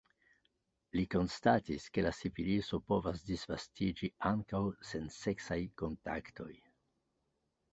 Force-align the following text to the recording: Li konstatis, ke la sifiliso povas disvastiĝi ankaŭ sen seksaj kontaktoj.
Li 0.99 1.03
konstatis, 1.15 1.83
ke 1.97 2.03
la 2.05 2.13
sifiliso 2.19 2.79
povas 2.93 3.21
disvastiĝi 3.27 4.09
ankaŭ 4.31 4.63
sen 4.93 5.07
seksaj 5.19 5.59
kontaktoj. 5.83 6.53